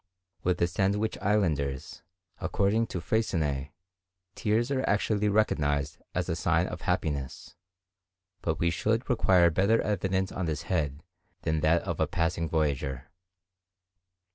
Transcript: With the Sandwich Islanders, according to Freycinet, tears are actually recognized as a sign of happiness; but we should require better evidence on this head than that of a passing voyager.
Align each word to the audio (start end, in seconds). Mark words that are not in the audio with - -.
With 0.41 0.57
the 0.57 0.65
Sandwich 0.65 1.15
Islanders, 1.19 2.01
according 2.39 2.87
to 2.87 2.99
Freycinet, 2.99 3.71
tears 4.33 4.71
are 4.71 4.83
actually 4.89 5.29
recognized 5.29 5.99
as 6.15 6.27
a 6.27 6.35
sign 6.35 6.65
of 6.65 6.81
happiness; 6.81 7.55
but 8.41 8.57
we 8.57 8.71
should 8.71 9.07
require 9.11 9.51
better 9.51 9.79
evidence 9.83 10.31
on 10.31 10.47
this 10.47 10.63
head 10.63 11.03
than 11.43 11.59
that 11.59 11.83
of 11.83 11.99
a 11.99 12.07
passing 12.07 12.49
voyager. 12.49 13.11